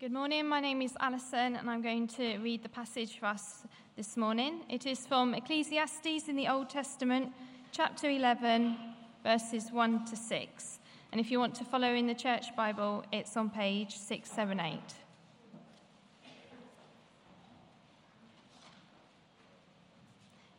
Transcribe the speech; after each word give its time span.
Good 0.00 0.12
morning. 0.12 0.48
My 0.48 0.60
name 0.60 0.80
is 0.80 0.94
Alison, 0.98 1.56
and 1.56 1.68
I'm 1.68 1.82
going 1.82 2.08
to 2.16 2.38
read 2.38 2.62
the 2.62 2.70
passage 2.70 3.18
for 3.18 3.26
us 3.26 3.64
this 3.98 4.16
morning. 4.16 4.62
It 4.70 4.86
is 4.86 5.06
from 5.06 5.34
Ecclesiastes 5.34 6.26
in 6.26 6.36
the 6.36 6.48
Old 6.48 6.70
Testament, 6.70 7.34
chapter 7.70 8.08
11, 8.08 8.78
verses 9.22 9.70
1 9.70 10.06
to 10.06 10.16
6. 10.16 10.78
And 11.12 11.20
if 11.20 11.30
you 11.30 11.38
want 11.38 11.54
to 11.56 11.64
follow 11.64 11.92
in 11.92 12.06
the 12.06 12.14
church 12.14 12.46
Bible, 12.56 13.04
it's 13.12 13.36
on 13.36 13.50
page 13.50 13.94
678. 13.94 14.80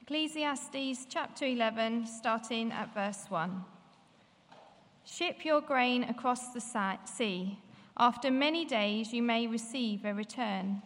Ecclesiastes 0.03 1.07
chapter 1.09 1.45
11, 1.45 2.05
starting 2.05 2.71
at 2.71 2.93
verse 2.93 3.25
1. 3.27 3.65
Ship 5.03 5.43
your 5.43 5.61
grain 5.61 6.03
across 6.03 6.53
the 6.53 6.61
sea. 7.05 7.57
After 8.01 8.31
many 8.31 8.65
days, 8.65 9.13
you 9.13 9.21
may 9.21 9.45
receive 9.45 10.05
a 10.05 10.13
return. 10.15 10.81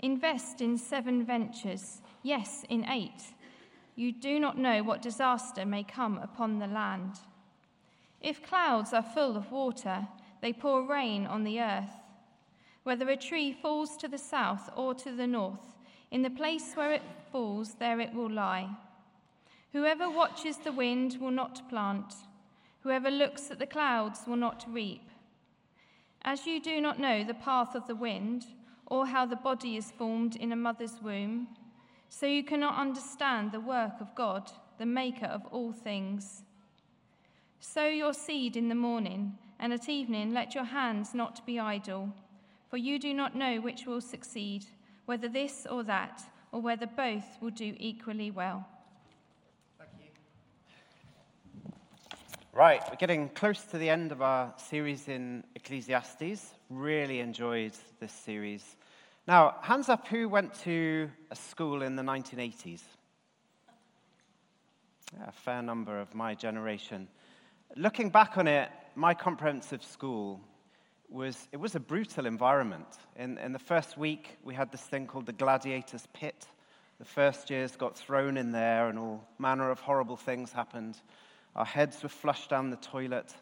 Invest 0.00 0.60
in 0.60 0.76
seven 0.76 1.24
ventures, 1.24 2.02
yes, 2.24 2.64
in 2.68 2.84
eight. 2.88 3.22
You 3.94 4.10
do 4.10 4.40
not 4.40 4.58
know 4.58 4.82
what 4.82 5.02
disaster 5.02 5.64
may 5.64 5.84
come 5.84 6.18
upon 6.18 6.58
the 6.58 6.66
land. 6.66 7.20
If 8.20 8.42
clouds 8.42 8.92
are 8.92 9.04
full 9.04 9.36
of 9.36 9.52
water, 9.52 10.08
they 10.40 10.52
pour 10.52 10.82
rain 10.84 11.26
on 11.26 11.44
the 11.44 11.60
earth. 11.60 11.94
Whether 12.82 13.08
a 13.08 13.16
tree 13.16 13.52
falls 13.52 13.96
to 13.98 14.08
the 14.08 14.18
south 14.18 14.68
or 14.74 14.94
to 14.94 15.12
the 15.12 15.28
north, 15.28 15.76
in 16.10 16.22
the 16.22 16.30
place 16.30 16.72
where 16.74 16.92
it 16.92 17.02
falls, 17.30 17.74
there 17.74 18.00
it 18.00 18.14
will 18.14 18.30
lie. 18.30 18.68
Whoever 19.72 20.10
watches 20.10 20.56
the 20.56 20.72
wind 20.72 21.18
will 21.20 21.30
not 21.30 21.68
plant. 21.68 22.14
Whoever 22.80 23.12
looks 23.12 23.52
at 23.52 23.60
the 23.60 23.66
clouds 23.66 24.22
will 24.26 24.34
not 24.34 24.64
reap. 24.68 25.08
As 26.24 26.46
you 26.46 26.60
do 26.60 26.80
not 26.80 27.00
know 27.00 27.24
the 27.24 27.34
path 27.34 27.74
of 27.74 27.86
the 27.86 27.96
wind, 27.96 28.46
or 28.86 29.06
how 29.06 29.26
the 29.26 29.36
body 29.36 29.76
is 29.76 29.90
formed 29.90 30.36
in 30.36 30.52
a 30.52 30.56
mother's 30.56 31.00
womb, 31.02 31.48
so 32.08 32.26
you 32.26 32.44
cannot 32.44 32.78
understand 32.78 33.50
the 33.50 33.60
work 33.60 33.94
of 34.00 34.14
God, 34.14 34.50
the 34.78 34.86
maker 34.86 35.26
of 35.26 35.46
all 35.50 35.72
things. 35.72 36.42
Sow 37.58 37.86
your 37.86 38.12
seed 38.12 38.56
in 38.56 38.68
the 38.68 38.74
morning, 38.74 39.38
and 39.58 39.72
at 39.72 39.88
evening 39.88 40.34
let 40.34 40.54
your 40.54 40.64
hands 40.64 41.14
not 41.14 41.44
be 41.46 41.58
idle, 41.58 42.12
for 42.68 42.76
you 42.76 42.98
do 42.98 43.14
not 43.14 43.34
know 43.34 43.60
which 43.60 43.86
will 43.86 44.00
succeed 44.00 44.66
whether 45.06 45.28
this 45.28 45.66
or 45.70 45.82
that, 45.82 46.22
or 46.52 46.60
whether 46.60 46.86
both 46.86 47.24
will 47.40 47.50
do 47.50 47.74
equally 47.78 48.30
well. 48.30 48.68
Thank 49.78 49.90
you. 50.00 50.10
Right, 52.54 52.82
we're 52.90 52.96
getting 52.96 53.30
close 53.30 53.62
to 53.70 53.78
the 53.78 53.88
end 53.88 54.12
of 54.12 54.20
our 54.20 54.52
series 54.58 55.08
in 55.08 55.42
Ecclesiastes. 55.54 56.52
Really 56.68 57.20
enjoyed 57.20 57.72
this 57.98 58.12
series. 58.12 58.76
Now, 59.26 59.54
hands 59.62 59.88
up 59.88 60.06
who 60.06 60.28
went 60.28 60.52
to 60.64 61.08
a 61.30 61.34
school 61.34 61.80
in 61.80 61.96
the 61.96 62.02
1980s? 62.02 62.82
Yeah, 65.16 65.28
a 65.28 65.32
fair 65.32 65.62
number 65.62 65.98
of 65.98 66.14
my 66.14 66.34
generation. 66.34 67.08
Looking 67.74 68.10
back 68.10 68.36
on 68.36 68.46
it, 68.46 68.68
my 68.96 69.14
comprehensive 69.14 69.82
school 69.82 70.38
was 71.08 71.48
it 71.52 71.56
was 71.56 71.74
a 71.74 71.80
brutal 71.80 72.26
environment. 72.26 72.98
In, 73.16 73.38
in 73.38 73.52
the 73.52 73.58
first 73.58 73.96
week, 73.96 74.36
we 74.44 74.52
had 74.52 74.70
this 74.70 74.82
thing 74.82 75.06
called 75.06 75.24
the 75.24 75.32
gladiator's 75.32 76.06
pit. 76.12 76.46
The 76.98 77.06
first 77.06 77.48
years 77.48 77.76
got 77.76 77.96
thrown 77.96 78.36
in 78.36 78.52
there, 78.52 78.88
and 78.90 78.98
all 78.98 79.26
manner 79.38 79.70
of 79.70 79.80
horrible 79.80 80.18
things 80.18 80.52
happened. 80.52 81.00
Our 81.54 81.64
heads 81.64 82.02
were 82.02 82.08
flushed 82.08 82.50
down 82.50 82.70
the 82.70 82.76
toilet. 82.76 83.34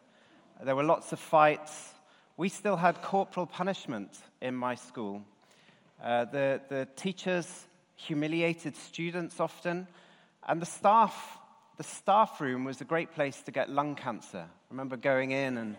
There 0.62 0.74
were 0.74 0.82
lots 0.82 1.12
of 1.12 1.20
fights. 1.20 1.94
We 2.36 2.48
still 2.48 2.76
had 2.76 3.02
corporal 3.02 3.46
punishment 3.46 4.10
in 4.40 4.54
my 4.54 4.74
school. 4.74 5.22
Uh, 6.02 6.24
the, 6.24 6.60
the 6.68 6.88
teachers 6.96 7.66
humiliated 7.96 8.76
students 8.76 9.38
often, 9.38 9.86
and 10.48 10.60
the 10.60 10.66
staff, 10.66 11.38
the 11.76 11.82
staff 11.82 12.40
room 12.40 12.64
was 12.64 12.80
a 12.80 12.84
great 12.84 13.12
place 13.12 13.42
to 13.42 13.50
get 13.50 13.68
lung 13.68 13.94
cancer. 13.94 14.46
I 14.48 14.66
remember 14.70 14.96
going 14.96 15.32
in 15.32 15.58
and 15.58 15.76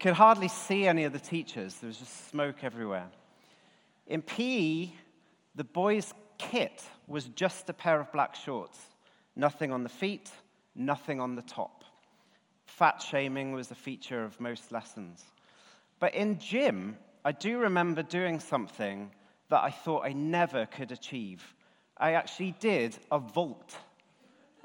could 0.00 0.14
hardly 0.14 0.48
see 0.48 0.86
any 0.86 1.04
of 1.04 1.12
the 1.12 1.20
teachers. 1.20 1.76
There 1.76 1.86
was 1.86 1.98
just 1.98 2.28
smoke 2.28 2.64
everywhere. 2.64 3.06
In 4.08 4.20
PE, 4.20 4.90
the 5.54 5.64
boys' 5.64 6.12
kit 6.38 6.82
was 7.06 7.26
just 7.26 7.70
a 7.70 7.72
pair 7.72 8.00
of 8.00 8.10
black 8.12 8.34
shorts, 8.34 8.78
nothing 9.36 9.70
on 9.70 9.84
the 9.84 9.88
feet, 9.88 10.30
nothing 10.74 11.20
on 11.20 11.34
the 11.34 11.42
top. 11.42 11.84
Fat 12.66 13.02
shaming 13.02 13.52
was 13.52 13.70
a 13.70 13.74
feature 13.74 14.24
of 14.24 14.40
most 14.40 14.72
lessons. 14.72 15.22
But 15.98 16.14
in 16.14 16.38
gym, 16.38 16.96
I 17.24 17.32
do 17.32 17.58
remember 17.58 18.02
doing 18.02 18.40
something 18.40 19.10
that 19.50 19.62
I 19.62 19.70
thought 19.70 20.04
I 20.04 20.12
never 20.12 20.66
could 20.66 20.92
achieve. 20.92 21.54
I 21.96 22.12
actually 22.12 22.54
did 22.58 22.96
a 23.10 23.18
vault. 23.18 23.76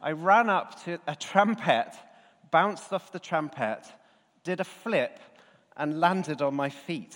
I 0.02 0.12
ran 0.12 0.50
up 0.50 0.84
to 0.86 1.00
a 1.08 1.16
trampet, 1.16 1.92
bounced 2.52 2.94
off 2.94 3.12
the 3.12 3.20
trampet, 3.20 3.84
did 4.44 4.60
a 4.60 4.64
flip, 4.64 5.20
and 5.76 6.00
landed 6.00 6.42
on 6.42 6.56
my 6.56 6.70
feet. 6.70 7.16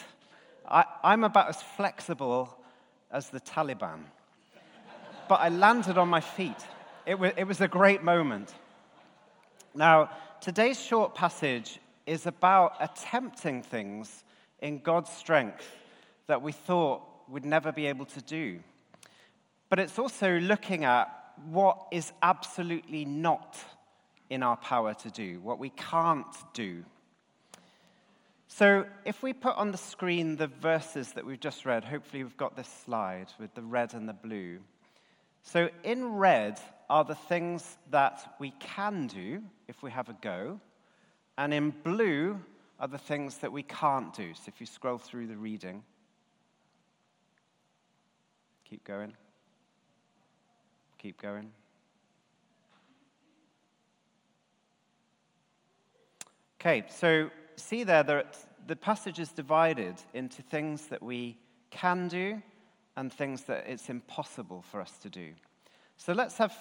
I, 0.67 0.85
I'm 1.03 1.23
about 1.23 1.49
as 1.49 1.61
flexible 1.61 2.55
as 3.09 3.29
the 3.29 3.39
Taliban. 3.39 4.01
But 5.27 5.39
I 5.39 5.49
landed 5.49 5.97
on 5.97 6.09
my 6.09 6.21
feet. 6.21 6.67
It 7.05 7.17
was, 7.17 7.31
it 7.37 7.45
was 7.45 7.61
a 7.61 7.67
great 7.67 8.03
moment. 8.03 8.53
Now, 9.73 10.09
today's 10.41 10.79
short 10.79 11.15
passage 11.15 11.79
is 12.05 12.25
about 12.25 12.73
attempting 12.81 13.63
things 13.63 14.25
in 14.59 14.79
God's 14.79 15.09
strength 15.09 15.65
that 16.27 16.41
we 16.41 16.51
thought 16.51 17.03
we'd 17.29 17.45
never 17.45 17.71
be 17.71 17.85
able 17.85 18.05
to 18.07 18.21
do. 18.21 18.59
But 19.69 19.79
it's 19.79 19.97
also 19.97 20.39
looking 20.39 20.83
at 20.83 21.07
what 21.49 21.87
is 21.91 22.11
absolutely 22.21 23.05
not 23.05 23.57
in 24.29 24.43
our 24.43 24.57
power 24.57 24.93
to 24.93 25.09
do, 25.09 25.39
what 25.39 25.57
we 25.57 25.69
can't 25.69 26.35
do. 26.53 26.83
So, 28.49 28.85
if 29.05 29.23
we 29.23 29.31
put 29.31 29.55
on 29.55 29.71
the 29.71 29.77
screen 29.77 30.35
the 30.35 30.47
verses 30.47 31.13
that 31.13 31.25
we've 31.25 31.39
just 31.39 31.65
read, 31.65 31.85
hopefully 31.85 32.25
we've 32.25 32.35
got 32.35 32.57
this 32.57 32.67
slide 32.85 33.27
with 33.39 33.53
the 33.55 33.61
red 33.61 33.93
and 33.93 34.09
the 34.09 34.13
blue. 34.13 34.59
So, 35.43 35.69
in 35.83 36.15
red 36.15 36.59
are 36.89 37.03
the 37.03 37.15
things 37.15 37.77
that 37.89 38.35
we 38.39 38.51
can 38.59 39.07
do 39.07 39.41
if 39.67 39.81
we 39.81 39.91
have 39.91 40.09
a 40.09 40.15
go, 40.21 40.59
and 41.37 41.53
in 41.53 41.71
blue 41.83 42.39
are 42.79 42.87
the 42.87 42.97
things 42.97 43.37
that 43.37 43.51
we 43.51 43.63
can't 43.63 44.13
do. 44.13 44.33
So, 44.33 44.43
if 44.47 44.59
you 44.59 44.65
scroll 44.65 44.97
through 44.97 45.27
the 45.27 45.37
reading, 45.37 45.83
keep 48.65 48.83
going, 48.83 49.13
keep 50.97 51.21
going. 51.21 51.51
Okay, 56.59 56.83
so 56.87 57.31
see 57.55 57.83
there 57.83 58.03
that 58.03 58.37
the 58.67 58.75
passage 58.75 59.19
is 59.19 59.31
divided 59.31 59.95
into 60.13 60.43
things 60.43 60.85
that 60.87 61.01
we 61.01 61.37
can 61.71 62.07
do 62.07 62.41
and 62.97 63.11
things 63.11 63.43
that 63.43 63.65
it's 63.67 63.89
impossible 63.89 64.63
for 64.69 64.81
us 64.81 64.97
to 64.99 65.09
do. 65.09 65.29
So 65.97 66.13
let's 66.13 66.37
have 66.37 66.55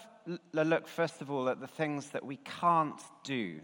a 0.54 0.64
look, 0.64 0.86
first 0.86 1.22
of 1.22 1.30
all, 1.30 1.48
at 1.48 1.60
the 1.60 1.66
things 1.66 2.08
that 2.10 2.24
we 2.24 2.36
can't 2.36 3.00
do. 3.24 3.60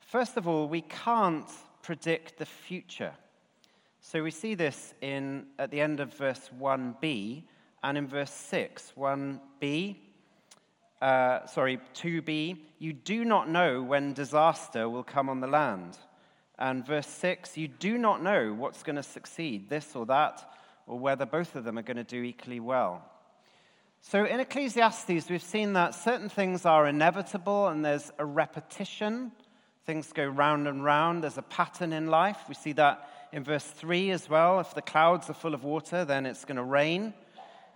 First 0.00 0.36
of 0.36 0.46
all, 0.46 0.68
we 0.68 0.82
can't 0.82 1.48
predict 1.82 2.38
the 2.38 2.46
future. 2.46 3.12
So 4.00 4.22
we 4.22 4.30
see 4.30 4.54
this 4.54 4.94
in, 5.00 5.46
at 5.58 5.70
the 5.70 5.80
end 5.80 6.00
of 6.00 6.12
verse 6.14 6.50
1b 6.60 7.44
and 7.82 7.98
in 7.98 8.06
verse 8.06 8.32
6. 8.32 8.92
1b, 8.96 9.96
uh, 11.00 11.46
sorry, 11.46 11.78
2b, 11.94 12.58
you 12.78 12.92
do 12.92 13.24
not 13.24 13.48
know 13.48 13.82
when 13.82 14.12
disaster 14.12 14.88
will 14.88 15.02
come 15.04 15.28
on 15.28 15.40
the 15.40 15.46
land. 15.46 15.98
And 16.58 16.86
verse 16.86 17.06
6, 17.06 17.56
you 17.56 17.68
do 17.68 17.96
not 17.96 18.22
know 18.22 18.52
what's 18.52 18.82
going 18.82 18.96
to 18.96 19.02
succeed, 19.02 19.68
this 19.68 19.96
or 19.96 20.06
that, 20.06 20.52
or 20.92 20.98
whether 20.98 21.24
both 21.24 21.56
of 21.56 21.64
them 21.64 21.78
are 21.78 21.82
going 21.82 21.96
to 21.96 22.04
do 22.04 22.22
equally 22.22 22.60
well. 22.60 23.02
So 24.02 24.26
in 24.26 24.40
Ecclesiastes, 24.40 25.30
we've 25.30 25.42
seen 25.42 25.72
that 25.72 25.94
certain 25.94 26.28
things 26.28 26.66
are 26.66 26.86
inevitable 26.86 27.68
and 27.68 27.82
there's 27.82 28.10
a 28.18 28.26
repetition. 28.26 29.32
Things 29.86 30.12
go 30.12 30.26
round 30.26 30.68
and 30.68 30.84
round. 30.84 31.22
There's 31.22 31.38
a 31.38 31.42
pattern 31.42 31.94
in 31.94 32.08
life. 32.08 32.36
We 32.46 32.54
see 32.54 32.72
that 32.72 33.08
in 33.32 33.42
verse 33.42 33.64
3 33.64 34.10
as 34.10 34.28
well. 34.28 34.60
If 34.60 34.74
the 34.74 34.82
clouds 34.82 35.30
are 35.30 35.34
full 35.34 35.54
of 35.54 35.64
water, 35.64 36.04
then 36.04 36.26
it's 36.26 36.44
going 36.44 36.58
to 36.58 36.62
rain. 36.62 37.14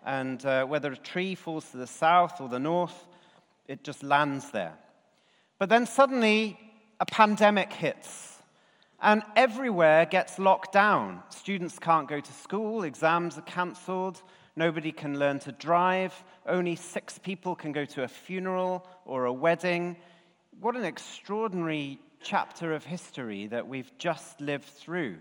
And 0.05 0.45
uh, 0.45 0.67
whether 0.67 0.93
a 0.93 0.97
tree 0.97 1.35
falls 1.37 1.71
to 1.71 1.79
the 1.79 1.87
south 1.87 2.39
or 2.43 2.51
the 2.51 2.59
north, 2.59 3.07
it 3.67 3.83
just 3.83 4.03
lands 4.03 4.51
there. 4.51 4.75
But 5.59 5.71
then 5.71 5.87
suddenly 5.87 6.61
a 7.01 7.07
pandemic 7.07 7.73
hits. 7.73 8.36
And 9.01 9.23
everywhere 9.35 10.07
gets 10.07 10.39
locked 10.39 10.73
down. 10.73 11.23
Students 11.29 11.79
can't 11.79 12.09
go 12.09 12.21
to 12.21 12.33
school, 12.33 12.83
exams 12.83 13.37
are 13.37 13.43
cancelled, 13.43 14.23
nobody 14.57 14.91
can 14.91 15.19
learn 15.19 15.39
to 15.41 15.53
drive, 15.53 16.25
only 16.47 16.77
six 16.77 17.19
people 17.19 17.55
can 17.55 17.73
go 17.73 17.85
to 17.85 18.05
a 18.05 18.09
funeral 18.09 18.87
or 19.05 19.27
a 19.27 19.33
wedding. 19.33 19.97
What 20.61 20.77
an 20.77 20.85
extraordinary 20.85 22.01
chapter 22.23 22.75
of 22.75 22.85
history 22.85 23.47
that 23.49 23.69
we've 23.69 23.91
just 23.99 24.41
lived 24.41 24.65
through, 24.65 25.17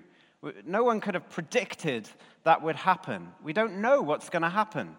No 0.65 0.83
one 0.83 1.01
could 1.01 1.13
have 1.15 1.29
predicted 1.29 2.07
that 2.43 2.61
would 2.61 2.75
happen. 2.75 3.31
We 3.43 3.53
don't 3.53 3.81
know 3.81 4.01
what's 4.01 4.29
going 4.29 4.43
to 4.43 4.49
happen. 4.49 4.95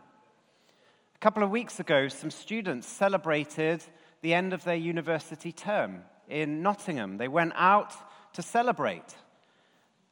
A 1.15 1.19
couple 1.19 1.43
of 1.43 1.51
weeks 1.51 1.81
ago, 1.81 2.09
some 2.09 2.31
students 2.31 2.87
celebrated 2.87 3.83
the 4.21 4.35
end 4.35 4.53
of 4.53 4.65
their 4.65 4.77
university 4.77 5.53
term 5.53 6.03
in 6.29 6.63
Nottingham. 6.63 7.17
They 7.17 7.29
went 7.29 7.53
out 7.57 7.95
to 8.37 8.43
celebrate 8.43 9.17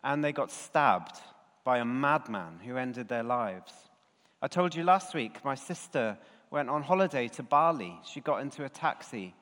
and 0.02 0.24
they 0.24 0.32
got 0.32 0.50
stabbed 0.50 1.20
by 1.62 1.76
a 1.76 1.84
madman 1.84 2.58
who 2.64 2.78
ended 2.78 3.06
their 3.06 3.22
lives. 3.22 3.72
I 4.40 4.48
told 4.48 4.74
you 4.74 4.82
last 4.82 5.14
week 5.14 5.44
my 5.44 5.54
sister 5.54 6.16
went 6.50 6.70
on 6.70 6.82
holiday 6.82 7.28
to 7.28 7.42
Bali. 7.42 7.94
She 8.10 8.20
got 8.20 8.40
into 8.40 8.64
a 8.64 8.68
taxi 8.70 9.34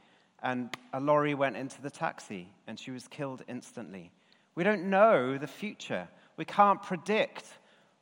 and 0.42 0.68
a 0.92 0.98
lorry 0.98 1.32
went 1.34 1.56
into 1.56 1.80
the 1.80 1.90
taxi 1.90 2.48
and 2.66 2.76
she 2.76 2.90
was 2.90 3.06
killed 3.06 3.44
instantly. 3.48 4.10
We 4.56 4.64
don't 4.64 4.90
know 4.90 5.38
the 5.38 5.46
future. 5.46 6.08
We 6.36 6.44
can't 6.44 6.82
predict 6.82 7.44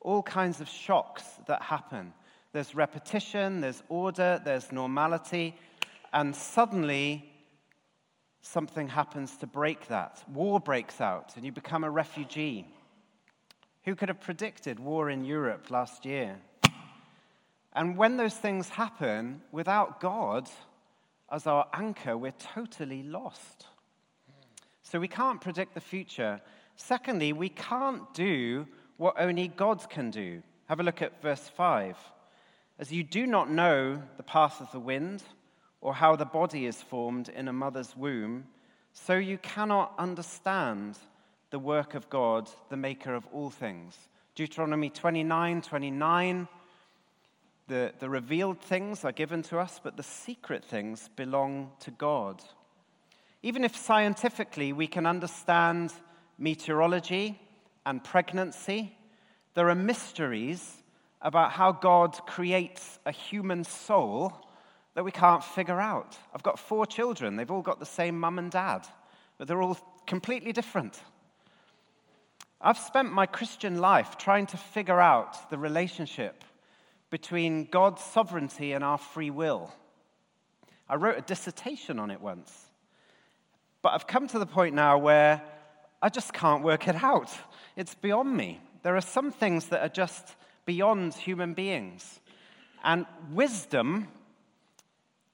all 0.00 0.22
kinds 0.22 0.62
of 0.62 0.68
shocks 0.68 1.24
that 1.46 1.60
happen. 1.60 2.14
There's 2.54 2.74
repetition, 2.74 3.60
there's 3.60 3.82
order, 3.90 4.40
there's 4.42 4.72
normality, 4.72 5.56
and 6.14 6.34
suddenly 6.34 7.29
something 8.42 8.88
happens 8.88 9.36
to 9.38 9.46
break 9.46 9.88
that. 9.88 10.22
War 10.32 10.60
breaks 10.60 11.00
out, 11.00 11.36
and 11.36 11.44
you 11.44 11.52
become 11.52 11.84
a 11.84 11.90
refugee. 11.90 12.66
Who 13.84 13.94
could 13.94 14.08
have 14.08 14.20
predicted 14.20 14.78
war 14.78 15.10
in 15.10 15.24
Europe 15.24 15.70
last 15.70 16.04
year? 16.04 16.38
And 17.72 17.96
when 17.96 18.16
those 18.16 18.34
things 18.34 18.68
happen, 18.68 19.42
without 19.52 20.00
God 20.00 20.48
as 21.30 21.46
our 21.46 21.66
anchor, 21.72 22.16
we're 22.16 22.32
totally 22.32 23.02
lost. 23.02 23.66
So 24.82 24.98
we 24.98 25.08
can't 25.08 25.40
predict 25.40 25.74
the 25.74 25.80
future. 25.80 26.40
Secondly, 26.74 27.32
we 27.32 27.48
can't 27.48 28.12
do 28.12 28.66
what 28.96 29.14
only 29.18 29.48
God 29.48 29.88
can 29.88 30.10
do. 30.10 30.42
Have 30.66 30.80
a 30.80 30.82
look 30.82 31.00
at 31.00 31.22
verse 31.22 31.48
5. 31.56 31.96
As 32.78 32.90
you 32.90 33.04
do 33.04 33.26
not 33.26 33.50
know 33.50 34.02
the 34.16 34.22
path 34.22 34.60
of 34.60 34.72
the 34.72 34.80
wind 34.80 35.22
or 35.80 35.94
how 35.94 36.16
the 36.16 36.24
body 36.24 36.66
is 36.66 36.82
formed 36.82 37.28
in 37.28 37.48
a 37.48 37.52
mother's 37.52 37.96
womb, 37.96 38.46
so 38.92 39.14
you 39.14 39.38
cannot 39.38 39.94
understand 39.98 40.98
the 41.50 41.58
work 41.58 41.94
of 41.94 42.08
God, 42.10 42.48
the 42.68 42.76
maker 42.76 43.14
of 43.14 43.26
all 43.32 43.50
things. 43.50 43.96
Deuteronomy 44.34 44.90
29 44.90 45.62
29. 45.62 46.48
The, 47.66 47.92
the 48.00 48.10
revealed 48.10 48.60
things 48.60 49.04
are 49.04 49.12
given 49.12 49.42
to 49.42 49.58
us, 49.58 49.80
but 49.82 49.96
the 49.96 50.02
secret 50.02 50.64
things 50.64 51.08
belong 51.14 51.70
to 51.80 51.92
God. 51.92 52.42
Even 53.42 53.64
if 53.64 53.76
scientifically 53.76 54.72
we 54.72 54.88
can 54.88 55.06
understand 55.06 55.92
meteorology 56.36 57.40
and 57.86 58.02
pregnancy, 58.02 58.96
there 59.54 59.70
are 59.70 59.76
mysteries 59.76 60.82
about 61.22 61.52
how 61.52 61.70
God 61.70 62.18
creates 62.26 62.98
a 63.06 63.12
human 63.12 63.62
soul 63.62 64.44
that 64.94 65.04
we 65.04 65.12
can't 65.12 65.44
figure 65.44 65.80
out. 65.80 66.16
I've 66.34 66.42
got 66.42 66.58
four 66.58 66.86
children, 66.86 67.36
they've 67.36 67.50
all 67.50 67.62
got 67.62 67.80
the 67.80 67.86
same 67.86 68.18
mum 68.18 68.38
and 68.38 68.50
dad, 68.50 68.86
but 69.38 69.48
they're 69.48 69.62
all 69.62 69.78
completely 70.06 70.52
different. 70.52 71.00
I've 72.60 72.78
spent 72.78 73.12
my 73.12 73.26
Christian 73.26 73.78
life 73.78 74.18
trying 74.18 74.46
to 74.48 74.56
figure 74.56 75.00
out 75.00 75.50
the 75.50 75.56
relationship 75.56 76.44
between 77.08 77.64
God's 77.64 78.02
sovereignty 78.02 78.72
and 78.72 78.84
our 78.84 78.98
free 78.98 79.30
will. 79.30 79.72
I 80.88 80.96
wrote 80.96 81.18
a 81.18 81.22
dissertation 81.22 81.98
on 81.98 82.10
it 82.10 82.20
once. 82.20 82.66
But 83.82 83.94
I've 83.94 84.06
come 84.06 84.28
to 84.28 84.38
the 84.38 84.46
point 84.46 84.74
now 84.74 84.98
where 84.98 85.40
I 86.02 86.08
just 86.08 86.32
can't 86.32 86.62
work 86.62 86.86
it 86.86 87.02
out. 87.02 87.30
It's 87.76 87.94
beyond 87.94 88.36
me. 88.36 88.60
There 88.82 88.96
are 88.96 89.00
some 89.00 89.30
things 89.30 89.66
that 89.68 89.82
are 89.82 89.88
just 89.88 90.34
beyond 90.66 91.14
human 91.14 91.54
beings. 91.54 92.20
And 92.84 93.06
wisdom 93.32 94.08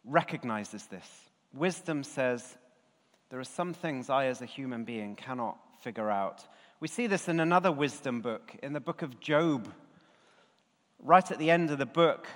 recognizes 0.07 0.87
this. 0.87 1.09
Wisdom 1.53 2.03
says, 2.03 2.57
there 3.29 3.41
are 3.41 3.45
some 3.45 3.75
things 3.75 4.09
I, 4.09 4.27
as 4.27 4.41
a 4.41 4.47
human 4.47 4.85
being, 4.85 5.17
cannot 5.17 5.59
figure 5.83 6.11
out. 6.11 6.47
We 6.81 6.89
see 6.89 7.07
this 7.07 7.29
in 7.29 7.41
another 7.41 7.73
wisdom 7.73 8.21
book, 8.21 8.55
in 8.63 8.73
the 8.73 8.81
book 8.81 9.03
of 9.03 9.21
Job. 9.21 9.73
Right 11.03 11.31
at 11.31 11.39
the 11.39 11.51
end 11.51 11.71
of 11.71 11.79
the 11.79 11.87
book, 11.87 12.29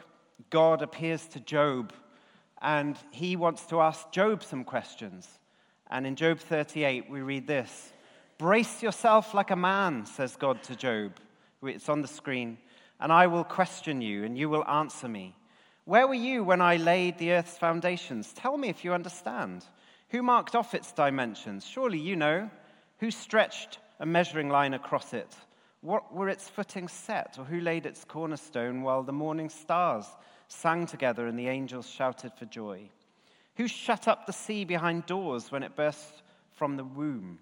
God 0.51 0.83
appears 0.83 1.27
to 1.29 1.41
Job 1.41 1.93
and 2.61 2.97
he 3.11 3.37
wants 3.37 3.65
to 3.67 3.81
ask 3.81 4.11
Job 4.11 4.43
some 4.43 4.65
questions. 4.65 5.29
And 5.91 6.07
in 6.07 6.17
Job 6.17 6.39
38, 6.39 7.11
we 7.11 7.23
read 7.23 7.47
this 7.47 7.93
Brace 8.39 8.83
yourself 8.83 9.35
like 9.35 9.51
a 9.51 9.57
man, 9.57 10.07
says 10.07 10.37
God 10.37 10.63
to 10.65 10.77
Job. 10.77 11.13
It's 11.63 11.89
on 11.89 12.03
the 12.03 12.09
screen. 12.09 12.59
And 12.99 13.13
I 13.13 13.27
will 13.27 13.45
question 13.45 14.03
you, 14.03 14.25
and 14.25 14.37
you 14.37 14.49
will 14.49 14.67
answer 14.67 15.09
me. 15.09 15.35
Where 15.91 16.07
were 16.07 16.15
you 16.15 16.45
when 16.45 16.61
I 16.61 16.77
laid 16.77 17.19
the 17.19 17.33
earth's 17.33 17.59
foundations? 17.59 18.33
Tell 18.33 18.57
me 18.57 18.69
if 18.69 18.85
you 18.85 18.95
understand. 18.95 19.65
Who 20.11 20.23
marked 20.23 20.55
off 20.55 20.73
its 20.73 20.93
dimensions? 20.93 21.67
Surely 21.67 21.99
you 21.99 22.15
know. 22.15 22.49
Who 23.01 23.11
stretched 23.11 23.81
a 23.99 24.07
measuring 24.07 24.51
line 24.51 24.73
across 24.73 25.13
it? 25.13 25.35
What 25.81 26.15
were 26.15 26.29
its 26.29 26.49
footings 26.49 26.93
set, 26.93 27.39
or 27.41 27.45
who 27.45 27.61
laid 27.61 27.87
its 27.87 28.05
cornerstone 28.05 28.83
while 28.83 29.03
the 29.03 29.13
morning 29.13 29.49
stars 29.49 30.07
sang 30.47 30.87
together 30.87 31.27
and 31.27 31.37
the 31.37 31.49
angels 31.49 31.91
shouted 31.91 32.35
for 32.35 32.45
joy? 32.45 32.83
Who 33.57 33.67
shut 33.67 34.07
up 34.07 34.27
the 34.27 34.33
sea 34.33 34.65
behind 34.65 35.07
doors 35.07 35.51
when 35.51 35.65
it 35.65 35.75
burst 35.75 36.23
from 36.53 36.77
the 36.77 36.85
womb? 36.85 37.41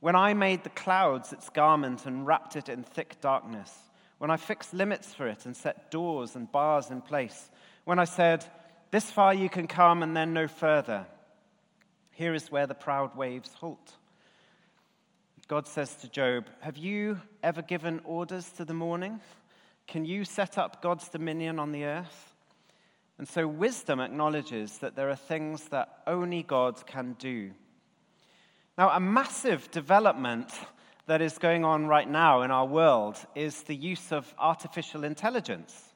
When 0.00 0.16
I 0.16 0.34
made 0.34 0.64
the 0.64 0.70
clouds 0.70 1.32
its 1.32 1.48
garment 1.48 2.06
and 2.06 2.26
wrapped 2.26 2.56
it 2.56 2.68
in 2.68 2.82
thick 2.82 3.20
darkness, 3.20 3.72
when 4.18 4.32
I 4.32 4.36
fixed 4.36 4.74
limits 4.74 5.14
for 5.14 5.28
it 5.28 5.46
and 5.46 5.56
set 5.56 5.92
doors 5.92 6.34
and 6.34 6.50
bars 6.50 6.90
in 6.90 7.00
place, 7.00 7.50
when 7.84 7.98
I 7.98 8.04
said, 8.04 8.44
This 8.90 9.10
far 9.10 9.34
you 9.34 9.48
can 9.48 9.66
come 9.66 10.02
and 10.02 10.16
then 10.16 10.32
no 10.32 10.48
further, 10.48 11.06
here 12.12 12.34
is 12.34 12.50
where 12.50 12.66
the 12.66 12.74
proud 12.74 13.16
waves 13.16 13.52
halt. 13.54 13.94
God 15.46 15.66
says 15.66 15.94
to 15.96 16.08
Job, 16.08 16.46
Have 16.60 16.78
you 16.78 17.20
ever 17.42 17.60
given 17.60 18.00
orders 18.04 18.50
to 18.52 18.64
the 18.64 18.74
morning? 18.74 19.20
Can 19.86 20.04
you 20.04 20.24
set 20.24 20.56
up 20.56 20.80
God's 20.80 21.08
dominion 21.08 21.58
on 21.58 21.72
the 21.72 21.84
earth? 21.84 22.34
And 23.18 23.28
so 23.28 23.46
wisdom 23.46 24.00
acknowledges 24.00 24.78
that 24.78 24.96
there 24.96 25.10
are 25.10 25.16
things 25.16 25.68
that 25.68 25.98
only 26.06 26.42
God 26.42 26.84
can 26.86 27.14
do. 27.18 27.52
Now, 28.76 28.90
a 28.90 28.98
massive 28.98 29.70
development 29.70 30.50
that 31.06 31.20
is 31.20 31.38
going 31.38 31.64
on 31.64 31.86
right 31.86 32.08
now 32.08 32.42
in 32.42 32.50
our 32.50 32.66
world 32.66 33.18
is 33.34 33.62
the 33.62 33.76
use 33.76 34.10
of 34.10 34.32
artificial 34.38 35.04
intelligence. 35.04 35.92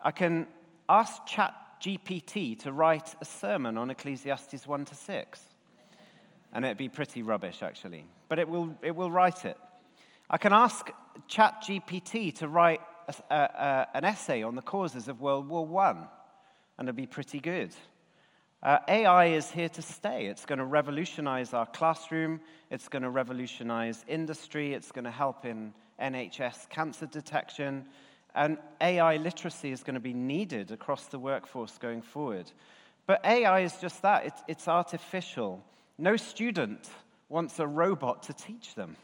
I 0.00 0.10
can 0.10 0.48
ask 0.88 1.22
ChatGPT 1.26 2.58
to 2.60 2.72
write 2.72 3.14
a 3.20 3.24
sermon 3.24 3.76
on 3.78 3.90
Ecclesiastes 3.90 4.66
1 4.66 4.84
to 4.86 4.94
6 4.94 5.40
and 6.56 6.64
it'd 6.64 6.78
be 6.78 6.88
pretty 6.88 7.22
rubbish, 7.22 7.62
actually. 7.62 8.06
But 8.30 8.38
it 8.38 8.48
will, 8.48 8.74
it 8.82 8.96
will 8.96 9.10
write 9.10 9.44
it. 9.44 9.58
I 10.30 10.38
can 10.38 10.54
ask 10.54 10.90
ChatGPT 11.28 12.34
to 12.36 12.48
write 12.48 12.80
a, 13.08 13.14
a, 13.30 13.36
a, 13.36 13.88
an 13.94 14.04
essay 14.04 14.42
on 14.42 14.54
the 14.54 14.62
causes 14.62 15.06
of 15.08 15.20
World 15.20 15.48
War 15.48 15.82
I, 15.82 15.90
and 16.78 16.88
it'd 16.88 16.96
be 16.96 17.06
pretty 17.06 17.40
good. 17.40 17.74
Uh, 18.62 18.78
AI 18.88 19.26
is 19.26 19.50
here 19.50 19.68
to 19.68 19.82
stay. 19.82 20.26
It's 20.26 20.46
going 20.46 20.58
to 20.58 20.64
revolutionize 20.64 21.52
our 21.52 21.66
classroom, 21.66 22.40
it's 22.70 22.88
going 22.88 23.02
to 23.02 23.10
revolutionize 23.10 24.02
industry, 24.08 24.72
it's 24.72 24.92
going 24.92 25.04
to 25.04 25.10
help 25.10 25.44
in 25.44 25.74
NHS 26.00 26.70
cancer 26.70 27.06
detection, 27.06 27.84
and 28.36 28.58
AI 28.82 29.16
literacy 29.16 29.72
is 29.72 29.82
going 29.82 29.94
to 29.94 30.00
be 30.00 30.12
needed 30.12 30.70
across 30.70 31.06
the 31.06 31.18
workforce 31.18 31.78
going 31.78 32.02
forward. 32.02 32.52
But 33.06 33.24
AI 33.24 33.60
is 33.60 33.78
just 33.78 34.02
that 34.02 34.26
it's, 34.26 34.42
it's 34.46 34.68
artificial. 34.68 35.64
No 35.96 36.16
student 36.16 36.90
wants 37.30 37.58
a 37.58 37.66
robot 37.66 38.24
to 38.24 38.34
teach 38.34 38.74
them. 38.74 38.96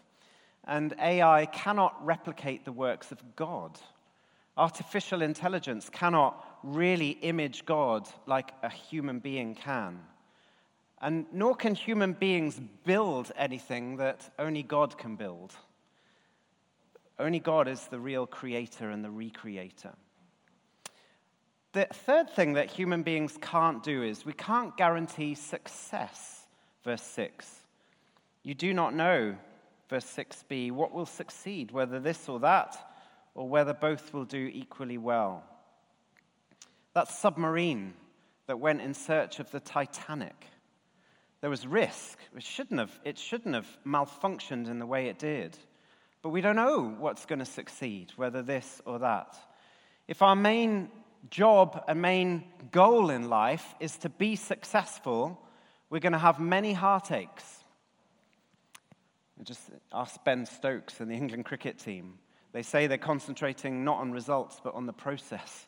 And 0.64 0.94
AI 1.00 1.46
cannot 1.46 2.04
replicate 2.04 2.64
the 2.64 2.72
works 2.72 3.10
of 3.10 3.18
God. 3.34 3.80
Artificial 4.56 5.22
intelligence 5.22 5.88
cannot 5.88 6.46
really 6.62 7.10
image 7.22 7.64
God 7.64 8.06
like 8.26 8.52
a 8.62 8.68
human 8.68 9.18
being 9.18 9.54
can. 9.54 9.98
And 11.00 11.24
nor 11.32 11.56
can 11.56 11.74
human 11.74 12.12
beings 12.12 12.60
build 12.84 13.32
anything 13.36 13.96
that 13.96 14.30
only 14.38 14.62
God 14.62 14.98
can 14.98 15.16
build. 15.16 15.54
Only 17.18 17.38
God 17.38 17.68
is 17.68 17.86
the 17.86 18.00
real 18.00 18.26
creator 18.26 18.90
and 18.90 19.04
the 19.04 19.08
recreator. 19.08 19.94
The 21.72 21.86
third 21.86 22.30
thing 22.30 22.54
that 22.54 22.70
human 22.70 23.02
beings 23.02 23.38
can't 23.40 23.82
do 23.82 24.02
is 24.02 24.26
we 24.26 24.32
can't 24.32 24.76
guarantee 24.76 25.34
success 25.34 26.42
verse 26.84 27.02
6. 27.02 27.60
You 28.42 28.54
do 28.54 28.74
not 28.74 28.94
know, 28.94 29.36
verse 29.88 30.04
6b, 30.04 30.72
what 30.72 30.92
will 30.92 31.06
succeed, 31.06 31.70
whether 31.70 32.00
this 32.00 32.28
or 32.28 32.40
that, 32.40 32.76
or 33.34 33.48
whether 33.48 33.72
both 33.72 34.12
will 34.12 34.24
do 34.24 34.50
equally 34.52 34.98
well. 34.98 35.44
That 36.94 37.08
submarine 37.08 37.94
that 38.46 38.58
went 38.58 38.80
in 38.80 38.94
search 38.94 39.38
of 39.38 39.50
the 39.50 39.60
Titanic, 39.60 40.46
there 41.40 41.50
was 41.50 41.66
risk. 41.66 42.18
It 42.36 42.42
shouldn't 42.42 42.78
have, 42.78 43.00
it 43.04 43.18
shouldn't 43.18 43.54
have 43.54 43.66
malfunctioned 43.86 44.68
in 44.68 44.78
the 44.78 44.86
way 44.86 45.08
it 45.08 45.18
did. 45.18 45.56
But 46.22 46.30
we 46.30 46.40
don't 46.40 46.56
know 46.56 46.94
what's 46.98 47.26
going 47.26 47.40
to 47.40 47.44
succeed, 47.44 48.12
whether 48.16 48.42
this 48.42 48.80
or 48.86 49.00
that. 49.00 49.36
If 50.08 50.22
our 50.22 50.36
main 50.36 50.90
job 51.30 51.84
and 51.88 52.00
main 52.00 52.44
goal 52.70 53.10
in 53.10 53.28
life 53.28 53.74
is 53.80 53.96
to 53.98 54.08
be 54.08 54.36
successful, 54.36 55.40
we're 55.90 56.00
going 56.00 56.12
to 56.12 56.18
have 56.18 56.40
many 56.40 56.72
heartaches. 56.72 57.58
Just 59.42 59.70
ask 59.92 60.22
Ben 60.24 60.46
Stokes 60.46 61.00
and 61.00 61.10
the 61.10 61.14
England 61.14 61.44
cricket 61.44 61.78
team. 61.78 62.18
They 62.52 62.62
say 62.62 62.86
they're 62.86 62.98
concentrating 62.98 63.84
not 63.84 63.98
on 63.98 64.12
results, 64.12 64.60
but 64.62 64.74
on 64.74 64.86
the 64.86 64.92
process. 64.92 65.66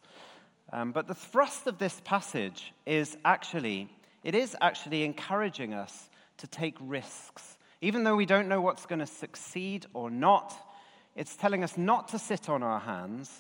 Um, 0.73 0.93
but 0.93 1.09
the 1.09 1.15
thrust 1.15 1.67
of 1.67 1.79
this 1.79 2.01
passage 2.05 2.73
is 2.87 3.17
actually, 3.25 3.89
it 4.23 4.35
is 4.35 4.57
actually 4.61 5.03
encouraging 5.03 5.75
us 5.75 6.09
to 6.39 6.47
take 6.47 6.77
risks. 6.81 7.54
Even 7.85 8.03
though 8.03 8.17
we 8.17 8.25
don't 8.25 8.49
know 8.49 8.63
what's 8.63 8.87
going 8.87 9.01
to 9.01 9.07
succeed 9.07 9.85
or 9.93 10.11
not, 10.11 10.55
it's 11.15 11.37
telling 11.37 11.63
us 11.63 11.77
not 11.77 12.09
to 12.09 12.19
sit 12.19 12.49
on 12.49 12.63
our 12.63 12.81
hands, 12.81 13.31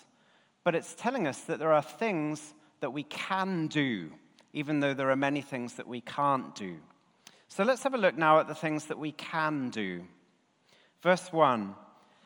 but 0.64 0.74
it's 0.74 0.94
telling 0.94 1.26
us 1.26 1.40
that 1.44 1.58
there 1.58 1.72
are 1.72 1.80
things 1.80 2.52
that 2.80 2.92
we 2.92 3.04
can 3.04 3.68
do, 3.68 4.10
even 4.52 4.80
though 4.80 4.92
there 4.92 5.10
are 5.10 5.16
many 5.16 5.40
things 5.40 5.76
that 5.76 5.88
we 5.88 6.02
can't 6.02 6.54
do. 6.54 6.76
So 7.48 7.64
let's 7.64 7.84
have 7.84 7.94
a 7.94 7.98
look 7.98 8.18
now 8.18 8.38
at 8.38 8.46
the 8.46 8.54
things 8.54 8.84
that 8.86 8.98
we 8.98 9.12
can 9.12 9.70
do. 9.70 10.04
Verse 11.00 11.32
1 11.32 11.74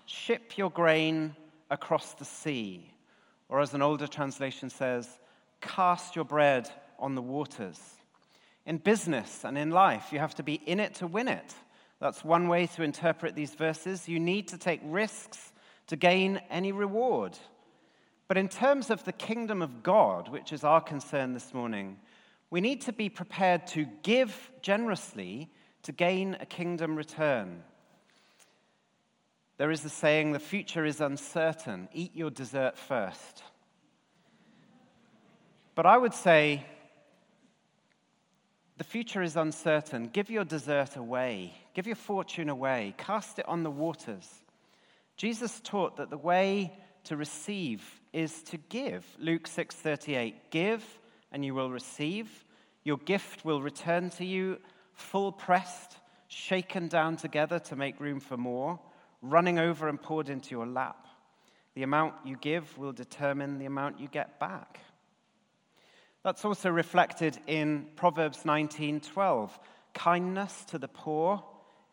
Ship 0.07 0.59
your 0.59 0.73
grain 0.73 1.37
across 1.71 2.15
the 2.15 2.25
sea. 2.25 2.91
Or, 3.49 3.61
as 3.61 3.75
an 3.75 3.83
older 3.83 4.09
translation 4.09 4.71
says, 4.71 5.09
cast 5.61 6.17
your 6.17 6.25
bread 6.25 6.69
on 6.99 7.15
the 7.15 7.23
waters. 7.23 7.81
In 8.67 8.79
business 8.79 9.45
and 9.45 9.57
in 9.57 9.71
life, 9.71 10.09
you 10.11 10.19
have 10.19 10.35
to 10.35 10.43
be 10.43 10.55
in 10.55 10.81
it 10.81 10.97
to 10.97 11.07
win 11.07 11.29
it. 11.29 11.55
That's 12.01 12.25
one 12.25 12.49
way 12.49 12.67
to 12.67 12.83
interpret 12.83 13.35
these 13.35 13.55
verses. 13.55 14.09
You 14.09 14.21
need 14.21 14.49
to 14.49 14.59
take 14.59 14.81
risks 14.85 15.53
to 15.89 15.97
gain 15.97 16.41
any 16.49 16.71
reward. 16.71 17.37
But 18.29 18.37
in 18.37 18.49
terms 18.49 18.91
of 18.91 19.05
the 19.05 19.13
kingdom 19.13 19.63
of 19.63 19.83
God, 19.83 20.29
which 20.29 20.53
is 20.53 20.63
our 20.63 20.81
concern 20.81 21.33
this 21.33 21.53
morning, 21.53 21.99
we 22.51 22.61
need 22.61 22.83
to 22.83 22.93
be 22.93 23.09
prepared 23.09 23.67
to 23.69 23.87
give 24.03 24.51
generously 24.63 25.51
to 25.83 25.93
gain 25.93 26.37
a 26.41 26.47
kingdom 26.47 26.95
return. 26.95 27.63
There 29.57 29.71
is 29.71 29.81
the 29.81 29.89
saying, 29.89 30.33
the 30.33 30.39
future 30.39 30.85
is 30.85 31.01
uncertain. 31.01 31.89
Eat 31.93 32.15
your 32.15 32.31
dessert 32.31 32.79
first. 32.79 33.43
But 35.75 35.85
I 35.85 35.97
would 35.97 36.15
say, 36.15 36.65
the 38.79 38.85
future 38.85 39.23
is 39.23 39.37
uncertain. 39.37 40.09
Give 40.09 40.31
your 40.31 40.45
dessert 40.45 40.97
away. 40.97 41.53
Give 41.75 41.87
your 41.87 41.97
fortune 41.97 42.49
away. 42.49 42.95
Cast 42.97 43.39
it 43.39 43.49
on 43.49 43.65
the 43.65 43.71
waters. 43.71 44.29
Jesus 45.17 45.61
taught 45.63 45.97
that 45.97 46.11
the 46.11 46.17
way 46.17 46.73
to 47.05 47.17
receive 47.17 47.83
is 48.13 48.43
to 48.45 48.57
give. 48.57 49.05
Luke 49.19 49.47
6:38. 49.47 50.51
Give 50.51 50.85
and 51.33 51.45
you 51.45 51.55
will 51.55 51.71
receive. 51.71 52.45
Your 52.85 52.99
gift 52.99 53.45
will 53.45 53.61
return 53.61 54.11
to 54.11 54.25
you 54.25 54.59
full 54.95 55.33
pressed, 55.33 55.99
shaken 56.29 56.89
down 56.89 57.17
together 57.17 57.59
to 57.59 57.77
make 57.77 58.01
room 58.01 58.21
for 58.21 58.37
more 58.37 58.81
running 59.23 59.59
over 59.59 59.89
and 59.89 60.01
poured 60.01 60.29
into 60.29 60.51
your 60.51 60.67
lap. 60.67 61.07
The 61.75 61.83
amount 61.83 62.15
you 62.25 62.37
give 62.37 62.77
will 62.79 62.93
determine 62.93 63.59
the 63.59 63.67
amount 63.67 64.01
you 64.01 64.09
get 64.09 64.39
back. 64.39 64.81
That's 66.25 66.45
also 66.45 66.71
reflected 66.71 67.39
in 67.47 67.87
Proverbs 67.97 68.45
19:12. 68.45 69.59
Kindness 69.95 70.65
to 70.67 70.79
the 70.79 70.89
poor 70.89 71.45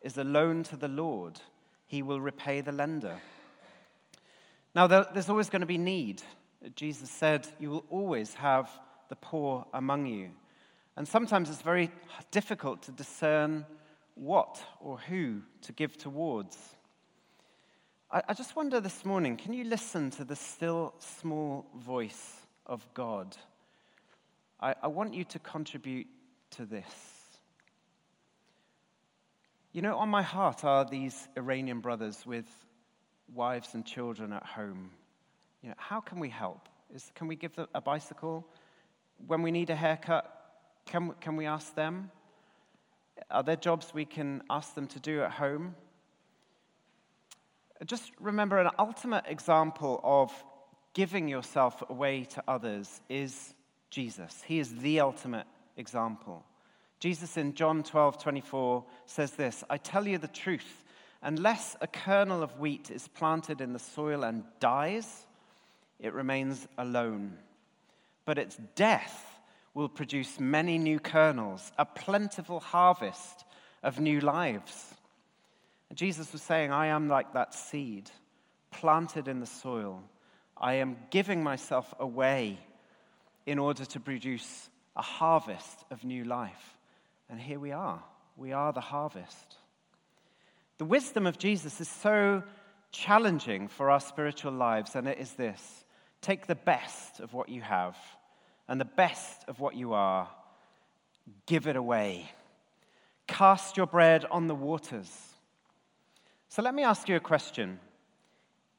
is 0.02 0.18
a 0.18 0.24
loan 0.24 0.62
to 0.64 0.76
the 0.76 0.88
Lord. 0.88 1.40
He 1.86 2.02
will 2.02 2.20
repay 2.20 2.60
the 2.60 2.72
lender. 2.72 3.20
Now, 4.74 4.86
there's 4.86 5.30
always 5.30 5.48
going 5.48 5.60
to 5.60 5.66
be 5.66 5.78
need. 5.78 6.22
Jesus 6.74 7.10
said, 7.10 7.48
You 7.58 7.70
will 7.70 7.84
always 7.88 8.34
have 8.34 8.68
the 9.08 9.16
poor 9.16 9.66
among 9.72 10.06
you. 10.06 10.30
And 10.96 11.06
sometimes 11.06 11.48
it's 11.48 11.62
very 11.62 11.90
difficult 12.30 12.82
to 12.82 12.92
discern 12.92 13.64
what 14.14 14.62
or 14.80 14.98
who 14.98 15.42
to 15.62 15.72
give 15.72 15.96
towards. 15.96 16.56
I, 18.10 18.22
I 18.28 18.34
just 18.34 18.56
wonder 18.56 18.80
this 18.80 19.04
morning 19.04 19.36
can 19.36 19.52
you 19.52 19.64
listen 19.64 20.10
to 20.12 20.24
the 20.24 20.36
still 20.36 20.94
small 20.98 21.66
voice 21.76 22.36
of 22.66 22.86
God? 22.94 23.36
I, 24.60 24.74
I 24.82 24.86
want 24.88 25.14
you 25.14 25.24
to 25.24 25.38
contribute 25.38 26.06
to 26.52 26.64
this. 26.64 26.84
You 29.72 29.82
know, 29.82 29.98
on 29.98 30.08
my 30.08 30.22
heart 30.22 30.64
are 30.64 30.84
these 30.84 31.28
Iranian 31.36 31.80
brothers 31.80 32.24
with 32.24 32.46
wives 33.34 33.74
and 33.74 33.84
children 33.84 34.32
at 34.32 34.44
home. 34.44 34.90
You 35.62 35.70
know, 35.70 35.74
how 35.76 36.00
can 36.00 36.18
we 36.18 36.30
help? 36.30 36.68
Is, 36.94 37.10
can 37.14 37.26
we 37.26 37.36
give 37.36 37.54
them 37.56 37.66
a 37.74 37.80
bicycle? 37.80 38.46
When 39.26 39.42
we 39.42 39.50
need 39.50 39.68
a 39.70 39.76
haircut, 39.76 40.32
can, 40.86 41.12
can 41.20 41.36
we 41.36 41.46
ask 41.46 41.74
them? 41.74 42.10
Are 43.30 43.42
there 43.42 43.56
jobs 43.56 43.92
we 43.92 44.04
can 44.04 44.42
ask 44.48 44.74
them 44.74 44.86
to 44.88 45.00
do 45.00 45.22
at 45.22 45.32
home? 45.32 45.74
Just 47.84 48.12
remember 48.20 48.58
an 48.58 48.70
ultimate 48.78 49.24
example 49.26 50.00
of 50.02 50.32
giving 50.94 51.28
yourself 51.28 51.82
away 51.90 52.24
to 52.24 52.42
others 52.48 53.02
is 53.10 53.54
Jesus. 53.90 54.42
He 54.46 54.58
is 54.58 54.74
the 54.76 55.00
ultimate 55.00 55.46
example. 55.76 56.44
Jesus 56.98 57.36
in 57.36 57.54
John 57.54 57.82
12 57.82 58.18
24 58.18 58.84
says 59.06 59.32
this 59.32 59.62
I 59.68 59.76
tell 59.76 60.06
you 60.06 60.18
the 60.18 60.28
truth, 60.28 60.84
unless 61.22 61.76
a 61.80 61.86
kernel 61.86 62.42
of 62.42 62.58
wheat 62.58 62.90
is 62.90 63.08
planted 63.08 63.60
in 63.60 63.72
the 63.72 63.78
soil 63.78 64.24
and 64.24 64.44
dies, 64.60 65.26
it 66.00 66.14
remains 66.14 66.66
alone. 66.78 67.36
But 68.24 68.38
its 68.38 68.58
death 68.74 69.40
will 69.74 69.88
produce 69.88 70.40
many 70.40 70.78
new 70.78 70.98
kernels, 70.98 71.70
a 71.78 71.84
plentiful 71.84 72.60
harvest 72.60 73.44
of 73.82 74.00
new 74.00 74.20
lives. 74.20 74.94
And 75.88 75.98
Jesus 75.98 76.32
was 76.32 76.42
saying, 76.42 76.72
I 76.72 76.86
am 76.86 77.08
like 77.08 77.34
that 77.34 77.54
seed 77.54 78.10
planted 78.70 79.28
in 79.28 79.40
the 79.40 79.46
soil. 79.46 80.02
I 80.56 80.74
am 80.74 80.96
giving 81.10 81.42
myself 81.42 81.94
away 81.98 82.58
in 83.46 83.58
order 83.58 83.84
to 83.84 84.00
produce 84.00 84.68
a 84.96 85.02
harvest 85.02 85.84
of 85.90 86.04
new 86.04 86.24
life. 86.24 86.76
And 87.30 87.40
here 87.40 87.58
we 87.58 87.72
are. 87.72 88.02
We 88.36 88.52
are 88.52 88.72
the 88.72 88.80
harvest. 88.80 89.56
The 90.78 90.84
wisdom 90.84 91.26
of 91.26 91.38
Jesus 91.38 91.80
is 91.80 91.88
so 91.88 92.42
challenging 92.92 93.68
for 93.68 93.90
our 93.90 94.00
spiritual 94.00 94.52
lives, 94.52 94.94
and 94.94 95.08
it 95.08 95.18
is 95.18 95.32
this 95.32 95.84
take 96.20 96.46
the 96.46 96.54
best 96.54 97.20
of 97.20 97.32
what 97.34 97.48
you 97.48 97.60
have 97.60 97.96
and 98.68 98.80
the 98.80 98.84
best 98.84 99.44
of 99.48 99.60
what 99.60 99.76
you 99.76 99.92
are, 99.92 100.28
give 101.46 101.66
it 101.66 101.76
away. 101.76 102.28
Cast 103.28 103.76
your 103.76 103.86
bread 103.86 104.24
on 104.30 104.46
the 104.46 104.54
waters. 104.54 105.10
So 106.48 106.62
let 106.62 106.74
me 106.74 106.82
ask 106.82 107.08
you 107.08 107.16
a 107.16 107.20
question. 107.20 107.78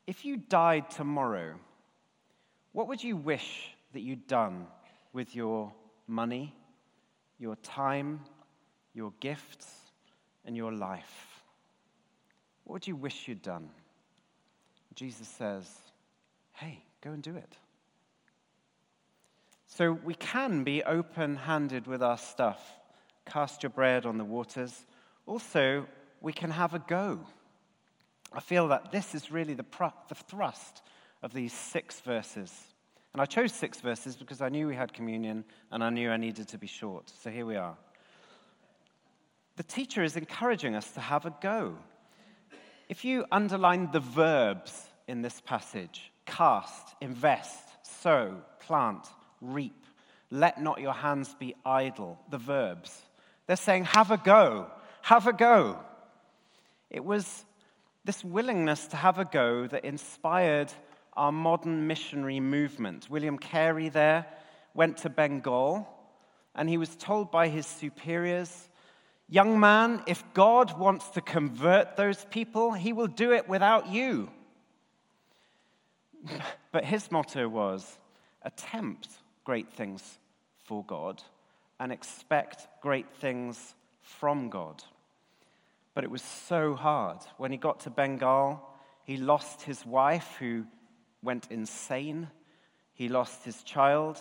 If 0.05 0.25
you 0.25 0.37
died 0.37 0.89
tomorrow, 0.89 1.55
what 2.73 2.87
would 2.87 3.03
you 3.03 3.15
wish 3.15 3.76
that 3.97 4.03
you'd 4.03 4.27
done 4.27 4.67
with 5.11 5.35
your 5.35 5.73
money, 6.05 6.55
your 7.39 7.55
time, 7.55 8.19
your 8.93 9.11
gifts, 9.19 9.65
and 10.45 10.55
your 10.55 10.71
life? 10.71 11.41
What 12.63 12.73
would 12.73 12.87
you 12.87 12.95
wish 12.95 13.27
you'd 13.27 13.41
done? 13.41 13.69
Jesus 14.93 15.27
says, 15.27 15.67
hey, 16.53 16.83
go 17.03 17.09
and 17.09 17.23
do 17.23 17.35
it. 17.37 17.57
So 19.65 19.93
we 19.93 20.13
can 20.13 20.63
be 20.63 20.83
open 20.83 21.35
handed 21.35 21.87
with 21.87 22.03
our 22.03 22.19
stuff. 22.19 22.61
Cast 23.25 23.63
your 23.63 23.71
bread 23.71 24.05
on 24.05 24.19
the 24.19 24.25
waters. 24.25 24.85
Also, 25.25 25.87
we 26.21 26.33
can 26.33 26.51
have 26.51 26.75
a 26.75 26.79
go. 26.87 27.19
I 28.31 28.41
feel 28.41 28.67
that 28.67 28.91
this 28.91 29.15
is 29.15 29.31
really 29.31 29.55
the, 29.55 29.65
the 30.07 30.13
thrust 30.13 30.83
of 31.23 31.33
these 31.33 31.51
six 31.51 31.99
verses. 32.01 32.53
And 33.13 33.21
I 33.21 33.25
chose 33.25 33.51
six 33.51 33.79
verses 33.81 34.15
because 34.15 34.41
I 34.41 34.49
knew 34.49 34.67
we 34.67 34.75
had 34.75 34.93
communion 34.93 35.43
and 35.71 35.83
I 35.83 35.89
knew 35.89 36.11
I 36.11 36.17
needed 36.17 36.47
to 36.49 36.57
be 36.57 36.67
short. 36.67 37.11
So 37.21 37.29
here 37.29 37.45
we 37.45 37.55
are. 37.55 37.75
The 39.55 39.63
teacher 39.63 40.03
is 40.03 40.15
encouraging 40.15 40.75
us 40.75 40.91
to 40.91 40.99
have 40.99 41.25
a 41.25 41.33
go. 41.41 41.77
If 42.89 43.03
you 43.03 43.25
underline 43.31 43.89
the 43.91 43.99
verbs 43.99 44.87
in 45.07 45.21
this 45.21 45.41
passage 45.41 46.11
cast, 46.25 46.95
invest, 47.01 47.63
sow, 47.81 48.35
plant, 48.59 49.07
reap, 49.41 49.85
let 50.29 50.61
not 50.61 50.79
your 50.79 50.93
hands 50.93 51.33
be 51.39 51.55
idle, 51.65 52.19
the 52.29 52.37
verbs, 52.37 53.01
they're 53.47 53.55
saying 53.55 53.85
have 53.85 54.11
a 54.11 54.17
go, 54.17 54.67
have 55.01 55.25
a 55.25 55.33
go. 55.33 55.79
It 56.89 57.03
was 57.03 57.45
this 58.05 58.23
willingness 58.23 58.87
to 58.87 58.97
have 58.97 59.19
a 59.19 59.25
go 59.25 59.67
that 59.67 59.85
inspired 59.85 60.71
our 61.17 61.31
modern 61.31 61.87
missionary 61.87 62.39
movement. 62.39 63.09
William 63.09 63.37
Carey 63.37 63.89
there 63.89 64.25
went 64.73 64.97
to 64.97 65.09
Bengal, 65.09 65.87
and 66.55 66.69
he 66.69 66.77
was 66.77 66.95
told 66.95 67.31
by 67.31 67.47
his 67.49 67.65
superiors, 67.65 68.69
Young 69.29 69.59
man, 69.59 70.03
if 70.07 70.23
God 70.33 70.79
wants 70.79 71.09
to 71.09 71.21
convert 71.21 71.97
those 71.97 72.23
people, 72.25 72.71
he 72.71 72.93
will 72.93 73.07
do 73.07 73.33
it 73.33 73.49
without 73.49 73.87
you. 73.87 74.29
But 76.71 76.85
his 76.85 77.11
motto 77.11 77.47
was 77.47 77.97
attempt 78.43 79.07
great 79.43 79.71
things 79.73 80.19
for 80.65 80.83
God 80.83 81.23
and 81.79 81.91
expect 81.91 82.67
great 82.81 83.09
things 83.15 83.73
from 84.01 84.49
God. 84.49 84.83
But 85.95 86.03
it 86.03 86.11
was 86.11 86.21
so 86.21 86.75
hard. 86.75 87.17
When 87.37 87.51
he 87.51 87.57
got 87.57 87.79
to 87.81 87.89
Bengal, 87.89 88.61
he 89.03 89.17
lost 89.17 89.63
his 89.63 89.85
wife, 89.85 90.35
who 90.39 90.65
went 91.21 91.47
insane. 91.49 92.29
He 92.93 93.09
lost 93.09 93.43
his 93.43 93.63
child. 93.63 94.19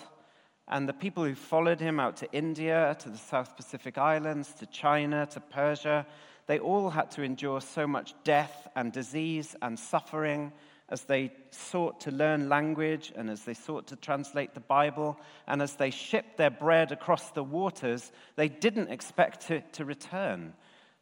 And 0.68 0.88
the 0.88 0.92
people 0.92 1.24
who 1.24 1.34
followed 1.34 1.80
him 1.80 2.00
out 2.00 2.16
to 2.18 2.32
India, 2.32 2.96
to 3.00 3.08
the 3.08 3.18
South 3.18 3.56
Pacific 3.56 3.98
Islands, 3.98 4.52
to 4.54 4.66
China, 4.66 5.26
to 5.26 5.40
Persia, 5.40 6.06
they 6.46 6.58
all 6.58 6.90
had 6.90 7.10
to 7.12 7.22
endure 7.22 7.60
so 7.60 7.86
much 7.86 8.14
death 8.24 8.68
and 8.74 8.92
disease 8.92 9.54
and 9.62 9.78
suffering 9.78 10.52
as 10.88 11.02
they 11.02 11.32
sought 11.50 12.00
to 12.00 12.10
learn 12.12 12.48
language 12.48 13.12
and 13.16 13.28
as 13.28 13.42
they 13.42 13.54
sought 13.54 13.88
to 13.88 13.96
translate 13.96 14.54
the 14.54 14.60
Bible 14.60 15.18
and 15.48 15.60
as 15.60 15.74
they 15.74 15.90
shipped 15.90 16.36
their 16.36 16.50
bread 16.50 16.92
across 16.92 17.30
the 17.30 17.42
waters, 17.42 18.12
they 18.36 18.48
didn't 18.48 18.90
expect 18.90 19.48
to, 19.48 19.60
to 19.72 19.84
return. 19.84 20.52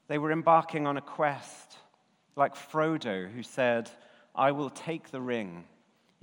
They 0.08 0.18
were 0.18 0.32
embarking 0.32 0.86
on 0.86 0.96
a 0.96 1.02
quest, 1.02 1.76
like 2.36 2.54
Frodo, 2.54 3.30
who 3.30 3.42
said, 3.42 3.90
I 4.34 4.52
will 4.52 4.70
take 4.70 5.10
the 5.10 5.20
ring, 5.20 5.64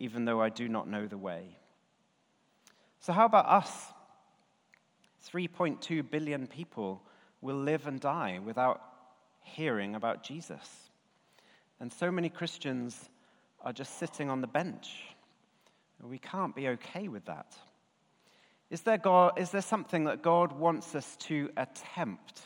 even 0.01 0.25
though 0.25 0.41
I 0.41 0.49
do 0.49 0.67
not 0.67 0.87
know 0.87 1.05
the 1.05 1.17
way. 1.17 1.57
So, 3.01 3.13
how 3.13 3.25
about 3.25 3.45
us? 3.45 3.69
3.2 5.31 6.09
billion 6.09 6.47
people 6.47 7.03
will 7.39 7.55
live 7.55 7.85
and 7.85 7.99
die 7.99 8.39
without 8.43 8.81
hearing 9.43 9.93
about 9.93 10.23
Jesus. 10.23 10.89
And 11.79 11.93
so 11.93 12.11
many 12.11 12.29
Christians 12.29 13.09
are 13.61 13.71
just 13.71 13.99
sitting 13.99 14.31
on 14.31 14.41
the 14.41 14.47
bench. 14.47 14.89
We 16.01 16.17
can't 16.17 16.55
be 16.55 16.69
okay 16.69 17.07
with 17.07 17.25
that. 17.25 17.55
Is 18.71 18.81
there, 18.81 18.97
God, 18.97 19.33
is 19.37 19.51
there 19.51 19.61
something 19.61 20.05
that 20.05 20.23
God 20.23 20.51
wants 20.51 20.95
us 20.95 21.15
to 21.27 21.51
attempt 21.57 22.41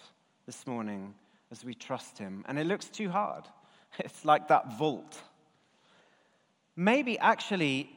this 0.46 0.68
morning 0.68 1.14
as 1.52 1.64
we 1.64 1.74
trust 1.74 2.18
Him? 2.18 2.44
And 2.50 2.60
it 2.60 2.68
looks 2.68 2.88
too 2.90 3.10
hard. 3.10 3.46
It's 4.00 4.26
like 4.26 4.50
that 4.50 4.78
vault. 4.78 5.22
Maybe 6.76 7.18
actually 7.20 7.90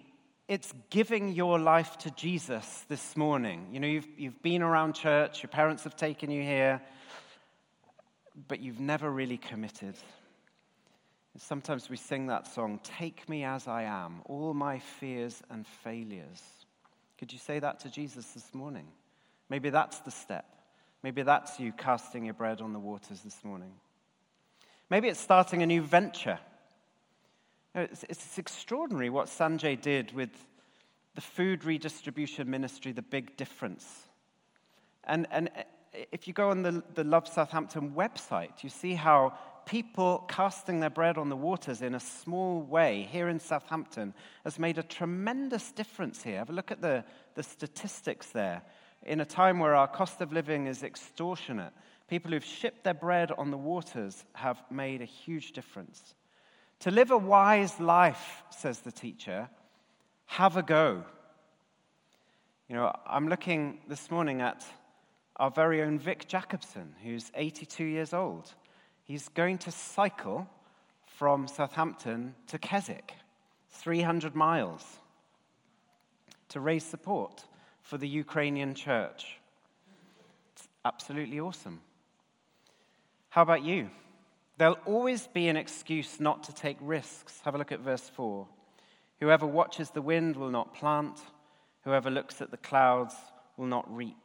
it's 0.47 0.73
giving 0.91 1.31
your 1.31 1.59
life 1.59 1.99
to 1.99 2.11
Jesus 2.13 2.85
this 2.89 3.17
morning. 3.17 3.69
You 3.73 3.81
know, 3.81 3.87
you've, 3.87 4.09
you've 4.17 4.43
been 4.43 4.63
around 4.63 4.95
church, 4.95 5.43
your 5.43 5.51
parents 5.51 5.85
have 5.85 5.97
taken 5.97 6.31
you 6.31 6.43
here, 6.43 6.81
but 8.47 8.61
you've 8.61 8.81
never 8.81 9.11
really 9.11 9.37
committed. 9.37 9.95
Sometimes 11.37 11.89
we 11.89 11.97
sing 11.97 12.27
that 12.29 12.47
song, 12.47 12.81
Take 12.83 13.29
Me 13.29 13.45
As 13.45 13.69
I 13.69 13.83
Am, 13.83 14.23
all 14.25 14.55
my 14.55 14.79
fears 14.79 15.41
and 15.51 15.67
failures. 15.67 16.43
Could 17.19 17.33
you 17.33 17.39
say 17.39 17.59
that 17.59 17.81
to 17.81 17.91
Jesus 17.91 18.27
this 18.33 18.55
morning? 18.55 18.87
Maybe 19.49 19.71
that's 19.71 19.99
the 20.01 20.11
step. 20.11 20.47
Maybe 21.03 21.23
that's 21.23 21.61
you 21.61 21.73
casting 21.73 22.25
your 22.25 22.35
bread 22.35 22.61
on 22.61 22.73
the 22.73 22.79
waters 22.79 23.21
this 23.21 23.45
morning. 23.45 23.73
Maybe 24.91 25.09
it's 25.09 25.21
starting 25.21 25.63
a 25.63 25.67
new 25.67 25.83
venture. 25.83 26.39
Uh, 27.75 27.81
it's, 27.81 28.05
it's 28.05 28.39
extraordinary 28.39 29.11
what 29.11 29.27
Sanjay 29.27 29.81
did 29.81 30.13
with 30.13 30.31
the 31.15 31.21
food 31.21 31.65
redistribution 31.65 32.49
ministry, 32.49 32.93
the 32.93 33.03
big 33.03 33.37
difference. 33.37 34.09
And, 35.05 35.27
and 35.31 35.49
uh, 35.57 35.63
if 36.13 36.27
you 36.27 36.33
go 36.33 36.51
on 36.51 36.63
the, 36.63 36.83
the 36.95 37.05
Love 37.05 37.27
Southampton 37.27 37.93
website, 37.93 38.63
you 38.63 38.71
see 38.71 38.95
how 38.95 39.37
people 39.67 40.25
casting 40.29 40.81
their 40.81 40.91
bread 40.91 41.19
on 41.19 41.29
the 41.29 41.37
waters 41.37 41.83
in 41.83 41.95
a 41.95 42.01
small 42.01 42.63
way 42.63 43.07
here 43.11 43.29
in 43.29 43.39
Southampton 43.39 44.15
has 44.45 44.59
made 44.59 44.79
a 44.79 44.83
tremendous 44.83 45.73
difference 45.73 46.23
here. 46.23 46.39
Have 46.39 46.51
a 46.51 46.55
look 46.55 46.71
at 46.71 46.81
the, 46.81 47.05
the 47.35 47.43
statistics 47.43 48.29
there. 48.29 48.63
In 49.05 49.21
a 49.21 49.27
time 49.27 49.59
where 49.59 49.75
our 49.75 49.87
cost 49.87 50.21
of 50.21 50.33
living 50.33 50.67
is 50.67 50.83
extortionate, 50.83 51.73
people 52.09 52.31
who've 52.31 52.45
shipped 52.45 52.85
their 52.85 52.95
bread 52.95 53.31
on 53.37 53.51
the 53.51 53.59
waters 53.59 54.25
have 54.33 54.63
made 54.71 55.03
a 55.03 55.07
huge 55.07 55.53
difference. 55.53 56.15
To 56.81 56.91
live 56.93 57.11
a 57.11 57.19
wise 57.19 57.81
life, 57.81 58.45
says 58.51 58.81
the 58.81 58.93
teacher, 58.93 59.49
have 60.27 60.57
a 60.57 60.63
go. 60.63 61.03
You 62.69 62.77
know, 62.77 62.95
I'm 63.07 63.29
looking 63.29 63.81
this 63.89 64.11
morning 64.11 64.41
at 64.41 64.65
our 65.37 65.51
very 65.51 65.83
own 65.83 65.99
Vic 65.99 66.29
Jacobson, 66.29 66.95
who's 67.03 67.33
82 67.35 67.85
years 67.85 68.13
old. 68.13 68.55
He's 69.03 69.29
going 69.29 69.59
to 69.59 69.73
cycle 69.73 70.49
from 71.05 71.49
Southampton 71.49 72.35
to 72.47 72.59
Keswick, 72.59 73.15
300 73.71 74.37
miles, 74.37 74.85
to 76.51 76.61
raise 76.61 76.85
support 76.85 77.45
for 77.83 77.99
the 77.99 78.09
Ukrainian 78.09 78.75
church. 78.75 79.39
It's 80.53 80.69
absolutely 80.85 81.41
awesome. 81.41 81.81
How 83.31 83.43
about 83.43 83.65
you? 83.65 83.91
There'll 84.59 84.79
always 84.87 85.29
be 85.29 85.47
an 85.49 85.57
excuse 85.57 86.19
not 86.19 86.43
to 86.45 86.53
take 86.53 86.77
risks. 86.81 87.41
Have 87.45 87.55
a 87.55 87.59
look 87.59 87.71
at 87.71 87.79
verse 87.79 88.09
4. 88.09 88.47
Whoever 89.21 89.47
watches 89.47 89.91
the 89.91 90.03
wind 90.03 90.37
will 90.37 90.51
not 90.51 90.75
plant, 90.75 91.19
whoever 91.85 92.11
looks 92.11 92.43
at 92.43 92.51
the 92.51 92.57
clouds 92.57 93.15
will 93.57 93.67
not 93.67 93.93
reap. 93.95 94.17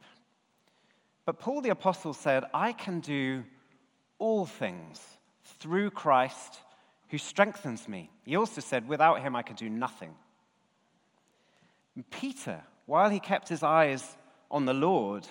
But 1.24 1.38
Paul 1.38 1.60
the 1.60 1.70
Apostle 1.70 2.14
said, 2.14 2.44
I 2.52 2.72
can 2.72 2.98
do 2.98 3.44
all 4.18 4.44
things 4.44 5.00
through 5.44 5.90
Christ 5.90 6.58
who 7.10 7.18
strengthens 7.18 7.88
me. 7.88 8.10
He 8.24 8.34
also 8.34 8.60
said, 8.60 8.88
Without 8.88 9.20
him, 9.22 9.36
I 9.36 9.42
could 9.42 9.56
do 9.56 9.70
nothing. 9.70 10.14
And 11.94 12.08
Peter, 12.10 12.60
while 12.86 13.08
he 13.08 13.20
kept 13.20 13.48
his 13.48 13.62
eyes 13.62 14.16
on 14.50 14.64
the 14.64 14.74
Lord, 14.74 15.26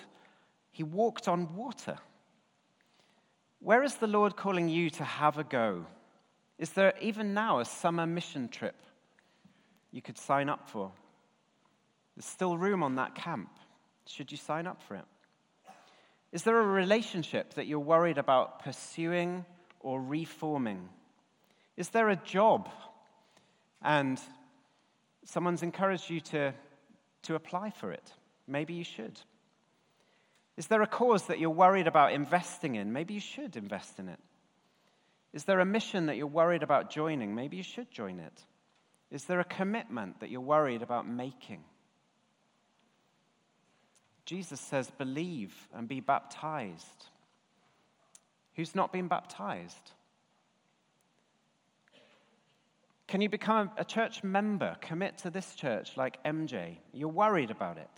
he 0.70 0.82
walked 0.82 1.28
on 1.28 1.54
water. 1.54 1.98
Where 3.64 3.82
is 3.82 3.94
the 3.94 4.06
Lord 4.06 4.36
calling 4.36 4.68
you 4.68 4.90
to 4.90 5.04
have 5.04 5.38
a 5.38 5.42
go? 5.42 5.86
Is 6.58 6.72
there 6.72 6.92
even 7.00 7.32
now 7.32 7.60
a 7.60 7.64
summer 7.64 8.06
mission 8.06 8.50
trip 8.50 8.74
you 9.90 10.02
could 10.02 10.18
sign 10.18 10.50
up 10.50 10.68
for? 10.68 10.92
There's 12.14 12.26
still 12.26 12.58
room 12.58 12.82
on 12.82 12.96
that 12.96 13.14
camp. 13.14 13.48
Should 14.06 14.30
you 14.30 14.36
sign 14.36 14.66
up 14.66 14.82
for 14.82 14.96
it? 14.96 15.06
Is 16.30 16.42
there 16.42 16.60
a 16.60 16.66
relationship 16.66 17.54
that 17.54 17.66
you're 17.66 17.78
worried 17.78 18.18
about 18.18 18.62
pursuing 18.62 19.46
or 19.80 19.98
reforming? 19.98 20.90
Is 21.78 21.88
there 21.88 22.10
a 22.10 22.16
job 22.16 22.68
and 23.80 24.20
someone's 25.24 25.62
encouraged 25.62 26.10
you 26.10 26.20
to, 26.20 26.52
to 27.22 27.34
apply 27.34 27.70
for 27.70 27.92
it? 27.92 28.12
Maybe 28.46 28.74
you 28.74 28.84
should. 28.84 29.18
Is 30.56 30.68
there 30.68 30.82
a 30.82 30.86
cause 30.86 31.26
that 31.26 31.38
you're 31.38 31.50
worried 31.50 31.86
about 31.86 32.12
investing 32.12 32.76
in? 32.76 32.92
Maybe 32.92 33.14
you 33.14 33.20
should 33.20 33.56
invest 33.56 33.98
in 33.98 34.08
it. 34.08 34.20
Is 35.32 35.44
there 35.44 35.58
a 35.58 35.64
mission 35.64 36.06
that 36.06 36.16
you're 36.16 36.28
worried 36.28 36.62
about 36.62 36.90
joining? 36.90 37.34
Maybe 37.34 37.56
you 37.56 37.64
should 37.64 37.90
join 37.90 38.20
it. 38.20 38.44
Is 39.10 39.24
there 39.24 39.40
a 39.40 39.44
commitment 39.44 40.20
that 40.20 40.30
you're 40.30 40.40
worried 40.40 40.82
about 40.82 41.08
making? 41.08 41.64
Jesus 44.24 44.60
says, 44.60 44.90
believe 44.96 45.52
and 45.74 45.88
be 45.88 46.00
baptized. 46.00 47.06
Who's 48.54 48.74
not 48.74 48.92
been 48.92 49.08
baptized? 49.08 49.90
Can 53.06 53.20
you 53.20 53.28
become 53.28 53.70
a 53.76 53.84
church 53.84 54.24
member? 54.24 54.76
Commit 54.80 55.18
to 55.18 55.30
this 55.30 55.54
church 55.54 55.96
like 55.96 56.22
MJ? 56.24 56.78
You're 56.92 57.08
worried 57.08 57.50
about 57.50 57.76
it. 57.76 57.90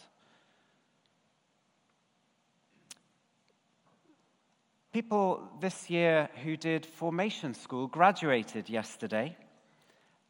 People 4.97 5.47
this 5.61 5.91
year 5.91 6.31
who 6.43 6.57
did 6.57 6.87
formation 6.87 7.53
school 7.53 7.87
graduated 7.87 8.71
yesterday. 8.71 9.37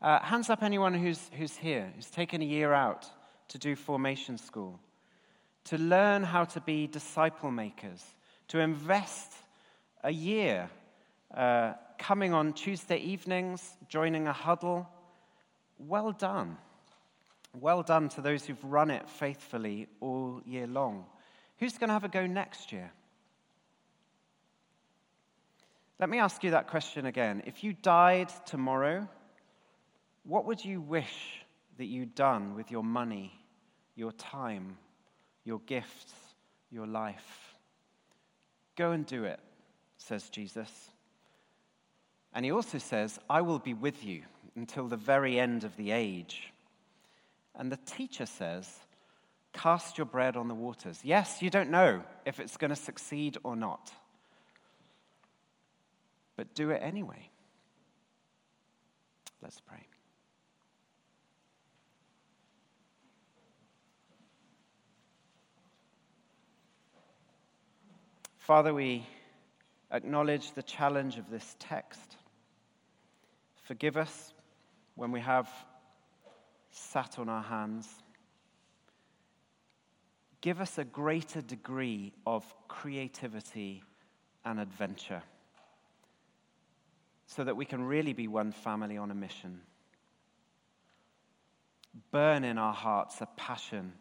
Uh, 0.02 0.18
hands 0.18 0.50
up 0.50 0.60
anyone 0.60 0.92
who's, 0.92 1.30
who's 1.38 1.56
here, 1.56 1.92
who's 1.94 2.10
taken 2.10 2.42
a 2.42 2.44
year 2.44 2.72
out 2.72 3.06
to 3.46 3.58
do 3.58 3.76
formation 3.76 4.36
school 4.36 4.80
to 5.66 5.78
learn 5.78 6.24
how 6.24 6.42
to 6.46 6.60
be 6.60 6.88
disciple 6.88 7.52
makers, 7.52 8.04
to 8.48 8.58
invest 8.58 9.34
a 10.02 10.10
year 10.10 10.68
uh, 11.32 11.74
coming 11.96 12.34
on 12.34 12.52
Tuesday 12.52 12.98
evenings, 12.98 13.76
joining 13.88 14.26
a 14.26 14.32
huddle. 14.32 14.88
Well 15.78 16.10
done. 16.10 16.56
Well 17.54 17.84
done 17.84 18.08
to 18.08 18.20
those 18.20 18.44
who've 18.44 18.64
run 18.64 18.90
it 18.90 19.08
faithfully 19.08 19.86
all 20.00 20.42
year 20.44 20.66
long. 20.66 21.04
Who's 21.58 21.78
going 21.78 21.86
to 21.86 21.94
have 21.94 22.02
a 22.02 22.08
go 22.08 22.26
next 22.26 22.72
year? 22.72 22.90
Let 25.98 26.08
me 26.08 26.18
ask 26.18 26.44
you 26.44 26.50
that 26.50 26.68
question 26.68 27.06
again. 27.06 27.42
If 27.46 27.64
you 27.64 27.72
died 27.72 28.30
tomorrow, 28.46 29.08
what 30.24 30.44
would 30.44 30.64
you 30.64 30.80
wish 30.80 31.42
that 31.78 31.86
you'd 31.86 32.14
done 32.14 32.54
with 32.54 32.70
your 32.70 32.82
money, 32.82 33.32
your 33.94 34.12
time, 34.12 34.78
your 35.44 35.60
gifts, 35.66 36.14
your 36.70 36.86
life. 36.86 37.54
Go 38.76 38.92
and 38.92 39.06
do 39.06 39.24
it. 39.24 39.40
says 39.98 40.28
Jesus. 40.28 40.90
And 42.32 42.44
he 42.44 42.52
also 42.52 42.78
says, 42.78 43.18
I 43.30 43.40
will 43.40 43.58
be 43.58 43.74
with 43.74 44.04
you 44.04 44.22
until 44.54 44.88
the 44.88 44.96
very 44.96 45.38
end 45.38 45.64
of 45.64 45.76
the 45.76 45.90
age. 45.90 46.52
And 47.54 47.72
the 47.72 47.78
teacher 47.78 48.26
says, 48.26 48.70
Cast 49.52 49.96
your 49.96 50.04
bread 50.04 50.36
on 50.36 50.48
the 50.48 50.54
waters. 50.54 51.00
Yes, 51.02 51.40
you 51.40 51.48
don't 51.48 51.70
know 51.70 52.02
if 52.26 52.40
it's 52.40 52.58
going 52.58 52.68
to 52.68 52.76
succeed 52.76 53.38
or 53.42 53.56
not, 53.56 53.90
but 56.36 56.54
do 56.54 56.70
it 56.70 56.80
anyway. 56.82 57.30
Let's 59.42 59.60
pray. 59.60 59.86
Father, 68.38 68.72
we 68.72 69.04
acknowledge 69.90 70.52
the 70.52 70.62
challenge 70.62 71.16
of 71.16 71.30
this 71.30 71.56
text. 71.58 72.16
Forgive 73.64 73.96
us 73.96 74.32
when 74.94 75.10
we 75.10 75.20
have 75.20 75.48
sat 76.70 77.18
on 77.18 77.28
our 77.28 77.42
hands. 77.42 77.88
Give 80.40 80.60
us 80.60 80.78
a 80.78 80.84
greater 80.84 81.40
degree 81.40 82.12
of 82.24 82.44
creativity 82.68 83.82
and 84.44 84.60
adventure 84.60 85.22
so 87.26 87.44
that 87.44 87.56
we 87.56 87.64
can 87.64 87.82
really 87.84 88.12
be 88.12 88.28
one 88.28 88.52
family 88.52 88.96
on 88.96 89.10
a 89.10 89.14
mission. 89.14 89.60
Burn 92.10 92.44
in 92.44 92.58
our 92.58 92.74
hearts 92.74 93.20
a 93.20 93.26
passion 93.36 93.92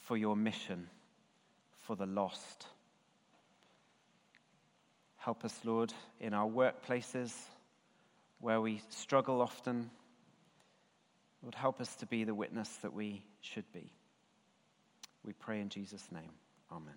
for 0.00 0.16
your 0.16 0.36
mission, 0.36 0.88
for 1.80 1.96
the 1.96 2.06
lost. 2.06 2.66
Help 5.16 5.44
us, 5.44 5.56
Lord, 5.64 5.92
in 6.20 6.34
our 6.34 6.48
workplaces 6.48 7.32
where 8.40 8.60
we 8.60 8.82
struggle 8.88 9.40
often. 9.40 9.88
Lord, 11.42 11.54
help 11.54 11.80
us 11.80 11.94
to 11.96 12.06
be 12.06 12.24
the 12.24 12.34
witness 12.34 12.68
that 12.82 12.92
we 12.92 13.22
should 13.40 13.70
be. 13.72 13.92
We 15.24 15.32
pray 15.32 15.60
in 15.60 15.68
Jesus' 15.68 16.06
name. 16.10 16.32
Amen. 16.72 16.94